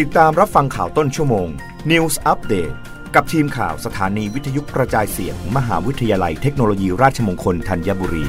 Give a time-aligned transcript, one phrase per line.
[0.00, 1.48] ติดตามรับฟังข่าวต้นชั่วโมง
[1.90, 2.74] News Update
[3.14, 8.24] กับทีมข่าวสถานีวิทยุกระจายเสียงมมหาวิทยาลัยเทคโนโลยีราชมงคลธัญบุรี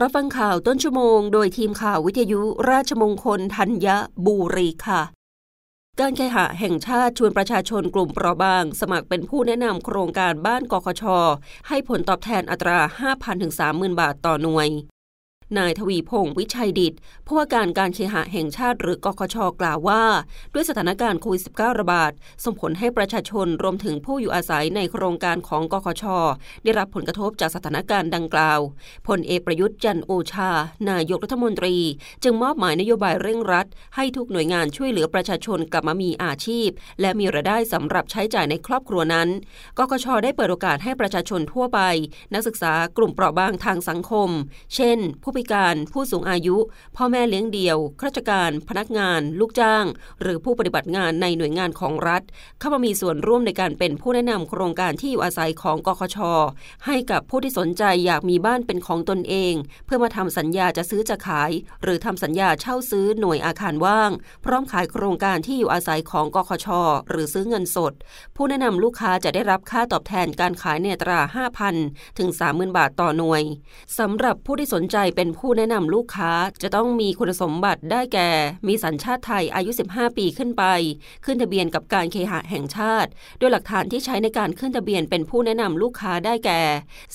[0.00, 2.40] รับฟังข่าวต้นชั่วโมง โดยทีมข่าววิทยุ
[2.70, 3.88] ราชมงคลธัญ
[4.26, 5.02] บุรีค่ะ
[6.00, 11.02] การแคหะแห่งชาติชวนประชาชนกลุ่มเปราะบาง สมัครเป็นผู้แนะนำโครงการบ้านกคช
[11.68, 12.78] ให้ผลตอบแทนอัตรา
[13.10, 14.70] 5,000ถึง30,000 บาทต่อหน่วย
[15.58, 16.94] นายทวีพงศ์วิชัยดิต
[17.26, 20.02] ผู้ว่าการการเคหะแห่งชาติหรือกคชกล่าวว่า
[20.54, 22.12] ด้วยสถานการณ์โควิด -19 ระบาด
[22.44, 26.04] ส่งผลให้ประชาชนรวมถึงผู้อยู่อาศัยในโครงการของกคช
[26.64, 28.60] ได้รับผลกระทบจากสถานการณ์ดังกล่าว
[29.08, 30.50] พลเอกประยุทธ์จันโอชา
[30.90, 31.76] นายกรัฐมนตรี
[32.24, 33.66] จึงมอบหมายนโยบายเร่งรัด
[33.96, 36.68] ให้ทุกหน่วยงานช่วยเหลือประชาชนกลับมามีอาชีพ
[37.00, 39.28] และมีรายได้สำหรับใช้จ่ายในครอบครัวนั้น
[39.78, 41.80] กกชได้เปิดโอกาสให้ประชาชนทั่วไป
[42.34, 44.28] นักศึกษากลุ่มเปราะบางทางสังคม
[44.76, 46.56] เช่น ผู้พิการ ผู้สูงอายุ
[46.96, 49.84] พ่อแม่เลี้ยงเดี่ยวข้าราชการ พนักงาน ลูกจ้าง
[50.22, 52.22] หรือผู้ปฏิบัติงานในหน่วยงานของรัฐ
[52.58, 56.18] เข้ามามีส่วนร่วมในการเป็นผู้แนะนำโครงการที่อยู่อาศัยของกคช
[56.86, 59.54] ให้กับผู้ที่สนใจอยากมีบ้านเป็นของตนเอง
[59.86, 61.50] เพื่อมาทำสัญญาจะซื้อจะขาย
[61.82, 64.10] หรือทำสัญญาเช่าซื้อหน่วยอาคารว่าง
[64.44, 66.68] พร้อมขายโครงการที่อยู่อาศัยของกคช
[67.10, 67.92] หรือซื้อเงินสด
[68.36, 71.20] ผู้แนะนำลูกค้าจะได้รับค่าตอบแทนการขายในตรา
[71.68, 73.42] 5,000 ถึง 30,000 บาทต่อหน่วย
[73.98, 76.32] สำหรับผู้ที่สนใจเป็นผู้แนะนำลูกค้า
[76.62, 78.30] จะต้องมีคุณสมบัติได้แก่
[78.68, 80.64] มีสัญชาติไทยอายุ 15 ปีขึ้นไป
[81.24, 86.62] ขึ้นทะเบียนกับการเคหะแห่งชาติ โดยหลักฐานที่ใช้ในการขึ้นทะเบียนเป็นผู้แนะนำลูกค้าได้แก่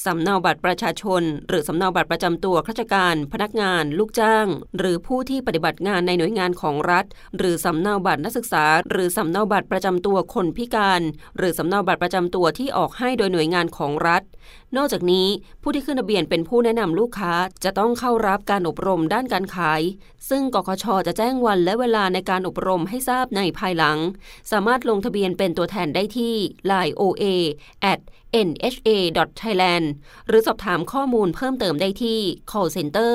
[0.06, 7.06] สำเนาบัตรประชาชน หรือสำเนาบัตรประจำตัวข้าราชการ พนักงาน ลูกจ้าง หรือผู้ที่ปฏิบัติงานในหน่วยงานของรัฐ
[7.38, 11.02] หรือสำเนาบัตรนักศึกษา หรือสำเนาบัตรประจำตัวคนพิการ
[11.38, 14.24] หรือสำเนาบัตรประจำตัวที่ออกให้โดยหน่วยงานของรัฐ
[14.78, 15.28] นอกจากนี้
[15.62, 17.34] ผู้ที่ขึ้นทะเบียนเป็นผู้แนะนำลูกค้า
[17.64, 19.82] จะต้องเข้ารับการอบรมด้านการขาย
[20.30, 23.98] ซึ่งกกชจะแจ้งวันและเวลาในการอบรมให้ทราบในภายหลัง
[24.52, 26.36] สามารถลงทะเบียนเป็นตัวแทนได้ที่
[26.72, 27.24] line oa
[27.92, 28.00] at
[28.48, 29.86] nha.thailand
[30.28, 32.20] หรือสอบถามข้อมูลเพิ่มเติมได้ที่
[32.52, 33.12] call center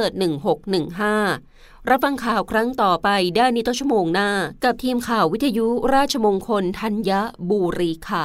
[0.91, 4.31] 1615 รับฟังข่าวครั้งต่อไปได้ในต้นชั่วโมงหน้า
[4.65, 7.11] กับทีมข่าววิทยุราชมงคลธัญ
[7.51, 8.25] บุรีค่ะ